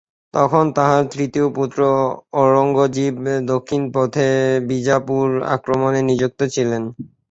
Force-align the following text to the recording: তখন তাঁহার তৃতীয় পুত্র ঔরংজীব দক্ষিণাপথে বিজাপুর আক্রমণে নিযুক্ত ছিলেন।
তখন 0.33 0.63
তাঁহার 0.75 1.03
তৃতীয় 1.13 1.47
পুত্র 1.55 1.79
ঔরংজীব 2.41 3.15
দক্ষিণাপথে 3.47 4.27
বিজাপুর 4.69 5.25
আক্রমণে 5.55 6.01
নিযুক্ত 6.09 6.39
ছিলেন। 6.53 6.83